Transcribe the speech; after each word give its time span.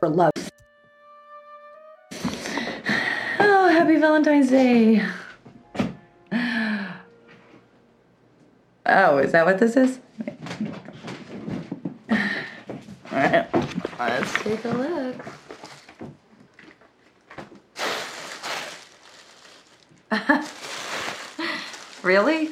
for 0.00 0.08
love. 0.08 0.32
Oh, 3.38 3.68
happy 3.68 3.96
Valentine's 3.96 4.48
Day. 4.48 5.04
Oh, 8.86 9.18
is 9.18 9.32
that 9.32 9.44
what 9.44 9.58
this 9.58 9.76
is? 9.76 10.00
All 12.10 12.18
right, 13.12 13.46
let's 13.98 14.32
take 14.42 14.64
a 14.64 14.68
look. 14.68 15.16
really? 22.02 22.50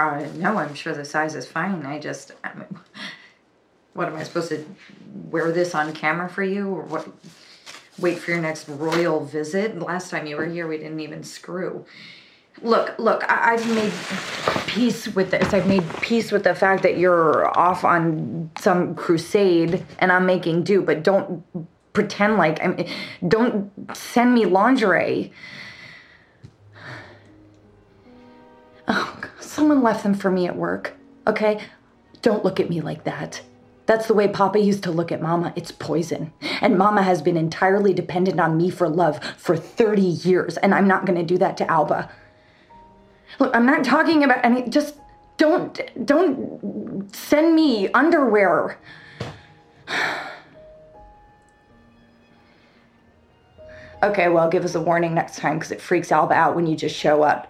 Uh, 0.00 0.26
no, 0.36 0.56
I'm 0.56 0.74
sure 0.74 0.94
the 0.94 1.04
size 1.04 1.34
is 1.34 1.46
fine. 1.46 1.84
I 1.84 1.98
just, 1.98 2.32
I 2.42 2.54
mean, 2.54 2.66
what 3.92 4.08
am 4.08 4.16
I 4.16 4.22
supposed 4.22 4.48
to 4.48 4.64
wear 5.30 5.52
this 5.52 5.74
on 5.74 5.92
camera 5.92 6.28
for 6.28 6.42
you, 6.42 6.68
or 6.68 6.82
what? 6.84 7.06
Wait 7.98 8.18
for 8.18 8.30
your 8.30 8.40
next 8.40 8.66
royal 8.66 9.22
visit. 9.26 9.78
Last 9.78 10.10
time 10.10 10.26
you 10.26 10.36
were 10.36 10.46
here, 10.46 10.66
we 10.66 10.78
didn't 10.78 11.00
even 11.00 11.22
screw. 11.22 11.84
Look, 12.62 12.98
look, 12.98 13.30
I- 13.30 13.52
I've 13.52 13.74
made 13.74 13.92
peace 14.66 15.06
with 15.08 15.32
this. 15.32 15.52
I've 15.52 15.66
made 15.66 15.84
peace 16.00 16.32
with 16.32 16.44
the 16.44 16.54
fact 16.54 16.82
that 16.82 16.96
you're 16.96 17.46
off 17.58 17.84
on 17.84 18.50
some 18.58 18.94
crusade 18.94 19.84
and 19.98 20.10
I'm 20.10 20.24
making 20.24 20.62
do, 20.64 20.80
but 20.80 21.02
don't 21.02 21.44
pretend 21.92 22.38
like 22.38 22.62
I 22.64 22.68
mean, 22.68 22.88
don't 23.28 23.70
send 23.94 24.32
me 24.32 24.46
lingerie. 24.46 25.32
Oh, 28.88 29.19
someone 29.60 29.82
left 29.82 30.02
them 30.04 30.14
for 30.14 30.30
me 30.30 30.46
at 30.46 30.56
work. 30.56 30.94
Okay? 31.26 31.60
Don't 32.22 32.42
look 32.42 32.58
at 32.58 32.70
me 32.70 32.80
like 32.80 33.04
that. 33.04 33.42
That's 33.84 34.06
the 34.06 34.14
way 34.14 34.26
Papa 34.26 34.58
used 34.58 34.82
to 34.84 34.90
look 34.90 35.12
at 35.12 35.20
Mama. 35.20 35.52
It's 35.54 35.70
poison. 35.70 36.32
And 36.62 36.78
Mama 36.78 37.02
has 37.02 37.20
been 37.20 37.36
entirely 37.36 37.92
dependent 37.92 38.40
on 38.40 38.56
me 38.56 38.70
for 38.70 38.88
love 38.88 39.22
for 39.36 39.58
30 39.58 40.00
years, 40.00 40.56
and 40.56 40.74
I'm 40.74 40.88
not 40.88 41.04
going 41.04 41.18
to 41.18 41.24
do 41.26 41.36
that 41.36 41.58
to 41.58 41.70
Alba. 41.70 42.10
Look, 43.38 43.54
I'm 43.54 43.66
not 43.66 43.84
talking 43.84 44.24
about 44.24 44.42
any 44.42 44.66
just 44.66 44.94
don't 45.36 45.78
don't 46.06 47.14
send 47.14 47.54
me 47.54 47.88
underwear. 47.92 48.78
Okay, 54.02 54.30
well, 54.30 54.48
give 54.48 54.64
us 54.64 54.74
a 54.74 54.80
warning 54.80 55.12
next 55.12 55.36
time 55.36 55.58
because 55.58 55.70
it 55.70 55.78
freaks 55.78 56.10
Alba 56.10 56.32
out 56.32 56.56
when 56.56 56.66
you 56.66 56.74
just 56.74 56.96
show 56.96 57.22
up. 57.22 57.49